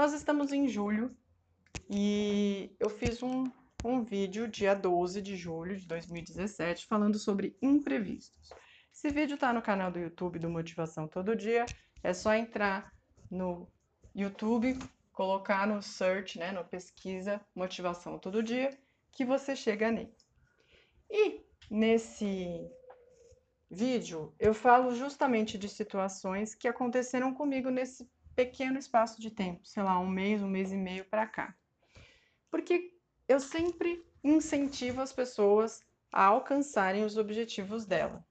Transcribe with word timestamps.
Nós 0.00 0.14
estamos 0.14 0.50
em 0.50 0.66
julho 0.66 1.14
e 1.90 2.74
eu 2.80 2.88
fiz 2.88 3.22
um, 3.22 3.44
um 3.84 4.02
vídeo 4.02 4.48
dia 4.48 4.74
12 4.74 5.20
de 5.20 5.36
julho 5.36 5.76
de 5.76 5.86
2017 5.86 6.86
falando 6.86 7.18
sobre 7.18 7.54
imprevistos. 7.60 8.48
Esse 8.90 9.10
vídeo 9.10 9.34
está 9.34 9.52
no 9.52 9.60
canal 9.60 9.90
do 9.90 9.98
YouTube 9.98 10.38
do 10.38 10.48
Motivação 10.48 11.06
Todo 11.06 11.36
Dia. 11.36 11.66
É 12.02 12.14
só 12.14 12.32
entrar 12.32 12.90
no 13.30 13.70
YouTube, 14.14 14.78
colocar 15.12 15.66
no 15.66 15.82
search, 15.82 16.38
né, 16.38 16.50
no 16.50 16.64
pesquisa 16.64 17.38
Motivação 17.54 18.18
Todo 18.18 18.42
Dia, 18.42 18.70
que 19.12 19.22
você 19.22 19.54
chega 19.54 19.90
nele. 19.90 20.16
E 21.10 21.44
nesse 21.70 22.66
vídeo 23.70 24.34
eu 24.38 24.54
falo 24.54 24.94
justamente 24.94 25.58
de 25.58 25.68
situações 25.68 26.54
que 26.54 26.66
aconteceram 26.66 27.34
comigo 27.34 27.68
nesse 27.68 28.08
pequeno 28.34 28.78
espaço 28.78 29.20
de 29.20 29.30
tempo, 29.30 29.66
sei 29.66 29.82
lá, 29.82 29.98
um 29.98 30.08
mês, 30.08 30.42
um 30.42 30.48
mês 30.48 30.72
e 30.72 30.76
meio 30.76 31.04
para 31.04 31.26
cá. 31.26 31.54
Porque 32.50 32.94
eu 33.28 33.38
sempre 33.38 34.04
incentivo 34.22 35.00
as 35.00 35.12
pessoas 35.12 35.82
a 36.12 36.24
alcançarem 36.24 37.04
os 37.04 37.16
objetivos 37.16 37.84
dela. 37.86 38.24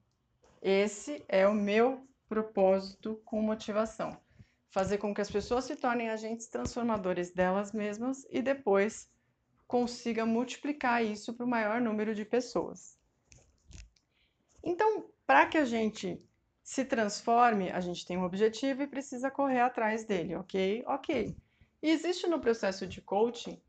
Esse 0.62 1.24
é 1.28 1.48
o 1.48 1.54
meu 1.54 2.06
propósito 2.28 3.22
com 3.26 3.42
motivação. 3.42 4.20
Fazer 4.70 4.98
com 4.98 5.14
que 5.14 5.22
as 5.22 5.32
pessoas 5.32 5.66
se 5.66 5.76
tornem 5.76 6.10
agentes 6.10 6.48
transformadores 6.48 7.32
delas 7.32 7.72
mesmas 7.72 8.28
e 8.30 8.42
depois 8.42 9.10
consiga 9.66 10.26
multiplicar 10.26 11.04
isso 11.04 11.34
para 11.34 11.46
o 11.46 11.50
maior 11.50 11.80
número 11.80 12.14
de 12.14 12.26
pessoas. 12.26 12.98
Então, 14.64 15.10
para 15.26 15.46
que 15.46 15.58
a 15.58 15.66
gente 15.66 16.22
se 16.70 16.86
transforme, 16.86 17.72
a 17.72 17.80
gente 17.80 18.06
tem 18.06 18.16
um 18.16 18.24
objetivo 18.24 18.84
e 18.84 18.88
precisa 18.88 19.32
correr 19.32 19.60
atrás 19.60 20.06
dele, 20.06 20.36
ok? 20.36 20.84
Ok. 20.86 21.36
E 21.82 21.90
existe 21.90 22.28
no 22.28 22.40
processo 22.40 22.86
de 22.86 23.02
coaching 23.02 23.60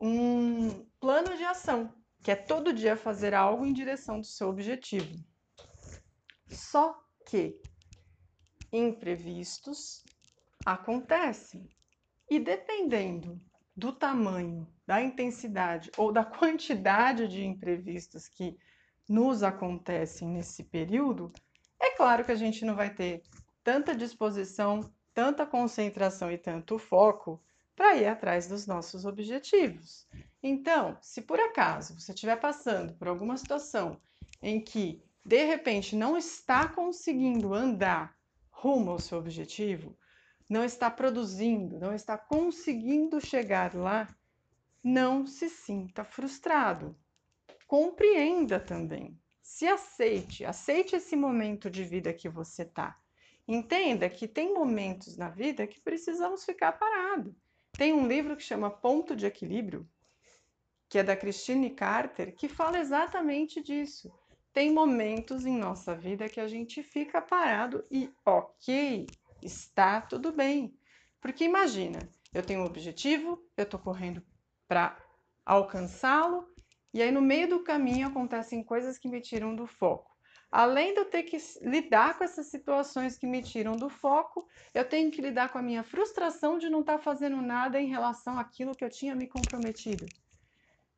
um 0.00 0.86
plano 1.00 1.36
de 1.36 1.42
ação, 1.42 1.92
que 2.22 2.30
é 2.30 2.36
todo 2.36 2.72
dia 2.72 2.96
fazer 2.96 3.34
algo 3.34 3.66
em 3.66 3.72
direção 3.72 4.20
do 4.20 4.26
seu 4.28 4.48
objetivo. 4.48 5.18
Só 6.48 6.96
que 7.26 7.60
imprevistos 8.72 10.04
acontecem. 10.64 11.68
E 12.30 12.38
dependendo 12.38 13.40
do 13.76 13.92
tamanho, 13.92 14.72
da 14.86 15.02
intensidade 15.02 15.90
ou 15.96 16.12
da 16.12 16.24
quantidade 16.24 17.26
de 17.26 17.44
imprevistos 17.44 18.28
que 18.28 18.56
nos 19.08 19.42
acontecem 19.42 20.28
nesse 20.28 20.62
período, 20.62 21.32
é 21.80 21.90
claro 21.96 22.24
que 22.24 22.32
a 22.32 22.36
gente 22.36 22.64
não 22.64 22.74
vai 22.74 22.92
ter 22.92 23.22
tanta 23.62 23.94
disposição, 23.94 24.92
tanta 25.12 25.46
concentração 25.46 26.30
e 26.30 26.38
tanto 26.38 26.78
foco 26.78 27.42
para 27.74 27.96
ir 27.96 28.06
atrás 28.06 28.48
dos 28.48 28.66
nossos 28.66 29.04
objetivos. 29.04 30.06
Então, 30.42 30.96
se 31.02 31.20
por 31.20 31.38
acaso 31.38 31.98
você 31.98 32.12
estiver 32.12 32.36
passando 32.36 32.94
por 32.94 33.08
alguma 33.08 33.36
situação 33.36 34.00
em 34.42 34.60
que 34.60 35.02
de 35.24 35.44
repente 35.44 35.96
não 35.96 36.16
está 36.16 36.68
conseguindo 36.68 37.52
andar 37.52 38.16
rumo 38.50 38.92
ao 38.92 38.98
seu 38.98 39.18
objetivo, 39.18 39.98
não 40.48 40.64
está 40.64 40.90
produzindo, 40.90 41.78
não 41.78 41.92
está 41.92 42.16
conseguindo 42.16 43.20
chegar 43.20 43.74
lá, 43.74 44.08
não 44.82 45.26
se 45.26 45.50
sinta 45.50 46.04
frustrado. 46.04 46.96
Compreenda 47.66 48.60
também 48.60 49.18
se 49.46 49.64
aceite, 49.68 50.44
aceite 50.44 50.96
esse 50.96 51.14
momento 51.14 51.70
de 51.70 51.84
vida 51.84 52.12
que 52.12 52.28
você 52.28 52.62
está. 52.62 52.98
Entenda 53.46 54.10
que 54.10 54.26
tem 54.26 54.52
momentos 54.52 55.16
na 55.16 55.30
vida 55.30 55.68
que 55.68 55.80
precisamos 55.80 56.44
ficar 56.44 56.72
parado. 56.72 57.34
Tem 57.70 57.92
um 57.92 58.08
livro 58.08 58.36
que 58.36 58.42
chama 58.42 58.68
Ponto 58.68 59.14
de 59.14 59.24
Equilíbrio, 59.24 59.88
que 60.88 60.98
é 60.98 61.04
da 61.04 61.16
Christine 61.16 61.70
Carter, 61.70 62.34
que 62.34 62.48
fala 62.48 62.80
exatamente 62.80 63.62
disso. 63.62 64.12
Tem 64.52 64.72
momentos 64.72 65.46
em 65.46 65.56
nossa 65.56 65.94
vida 65.94 66.28
que 66.28 66.40
a 66.40 66.48
gente 66.48 66.82
fica 66.82 67.22
parado 67.22 67.86
e 67.88 68.12
ok, 68.26 69.06
está 69.40 70.00
tudo 70.00 70.32
bem. 70.32 70.76
Porque 71.20 71.44
imagina, 71.44 72.00
eu 72.34 72.42
tenho 72.42 72.62
um 72.62 72.66
objetivo, 72.66 73.40
eu 73.56 73.62
estou 73.62 73.78
correndo 73.78 74.20
para 74.66 74.98
alcançá-lo, 75.44 76.52
e 76.92 77.02
aí, 77.02 77.10
no 77.10 77.20
meio 77.20 77.48
do 77.48 77.62
caminho, 77.62 78.08
acontecem 78.08 78.62
coisas 78.62 78.98
que 78.98 79.08
me 79.08 79.20
tiram 79.20 79.54
do 79.54 79.66
foco. 79.66 80.16
Além 80.50 80.94
de 80.94 81.00
eu 81.00 81.04
ter 81.04 81.24
que 81.24 81.36
lidar 81.62 82.16
com 82.16 82.24
essas 82.24 82.46
situações 82.46 83.18
que 83.18 83.26
me 83.26 83.42
tiram 83.42 83.76
do 83.76 83.90
foco, 83.90 84.46
eu 84.72 84.88
tenho 84.88 85.10
que 85.10 85.20
lidar 85.20 85.50
com 85.50 85.58
a 85.58 85.62
minha 85.62 85.82
frustração 85.82 86.56
de 86.56 86.70
não 86.70 86.80
estar 86.80 86.98
tá 86.98 86.98
fazendo 86.98 87.42
nada 87.42 87.80
em 87.80 87.88
relação 87.88 88.38
àquilo 88.38 88.74
que 88.74 88.84
eu 88.84 88.90
tinha 88.90 89.14
me 89.14 89.26
comprometido. 89.26 90.10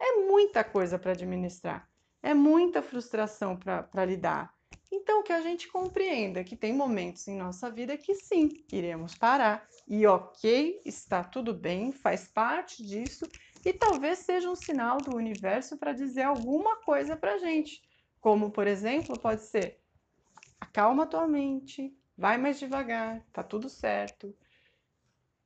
É 0.00 0.12
muita 0.26 0.62
coisa 0.62 0.98
para 0.98 1.12
administrar, 1.12 1.88
é 2.22 2.34
muita 2.34 2.82
frustração 2.82 3.56
para 3.56 4.04
lidar. 4.04 4.54
Então, 4.90 5.22
que 5.22 5.32
a 5.32 5.40
gente 5.40 5.68
compreenda 5.68 6.44
que 6.44 6.56
tem 6.56 6.72
momentos 6.72 7.26
em 7.28 7.36
nossa 7.36 7.70
vida 7.70 7.96
que 7.96 8.14
sim, 8.14 8.64
iremos 8.72 9.14
parar 9.14 9.66
e 9.86 10.06
ok, 10.06 10.80
está 10.84 11.22
tudo 11.22 11.52
bem, 11.52 11.92
faz 11.92 12.26
parte 12.28 12.82
disso 12.82 13.30
e 13.64 13.72
talvez 13.72 14.20
seja 14.20 14.50
um 14.50 14.56
sinal 14.56 14.98
do 14.98 15.16
universo 15.16 15.76
para 15.76 15.92
dizer 15.92 16.22
alguma 16.22 16.76
coisa 16.76 17.16
para 17.16 17.34
a 17.34 17.38
gente. 17.38 17.82
Como, 18.20 18.50
por 18.50 18.66
exemplo, 18.66 19.18
pode 19.18 19.42
ser: 19.42 19.80
acalma 20.60 21.06
tua 21.06 21.26
mente, 21.26 21.96
vai 22.16 22.38
mais 22.38 22.58
devagar, 22.58 23.24
tá 23.32 23.42
tudo 23.42 23.68
certo. 23.68 24.34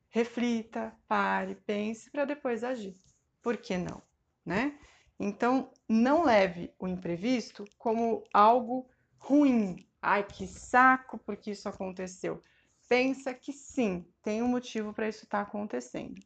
Reflita, 0.09 0.95
pare, 1.07 1.55
pense 1.55 2.11
para 2.11 2.25
depois 2.25 2.63
agir. 2.63 2.95
Por 3.41 3.57
que 3.57 3.77
não, 3.77 4.01
né? 4.45 4.77
Então, 5.19 5.71
não 5.87 6.23
leve 6.23 6.71
o 6.79 6.87
imprevisto 6.87 7.65
como 7.77 8.23
algo 8.33 8.87
ruim. 9.17 9.87
Ai, 10.01 10.23
que 10.23 10.47
saco 10.47 11.17
porque 11.17 11.51
isso 11.51 11.69
aconteceu. 11.69 12.41
Pensa 12.87 13.33
que 13.33 13.51
sim, 13.53 14.05
tem 14.21 14.43
um 14.43 14.47
motivo 14.47 14.93
para 14.93 15.07
isso 15.07 15.23
estar 15.23 15.43
tá 15.43 15.49
acontecendo. 15.49 16.21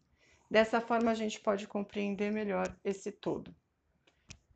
Dessa 0.49 0.79
forma, 0.79 1.11
a 1.11 1.15
gente 1.15 1.39
pode 1.39 1.67
compreender 1.67 2.31
melhor 2.31 2.75
esse 2.83 3.11
todo. 3.11 3.55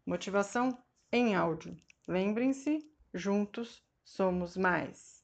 Motivação 0.06 0.78
em 1.12 1.35
áudio. 1.35 1.75
Lembrem-se, 2.07 2.79
juntos 3.13 3.84
somos 4.03 4.56
mais. 4.57 5.21